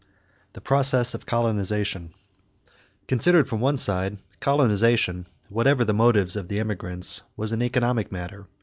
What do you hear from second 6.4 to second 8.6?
the emigrants, was an economic matter.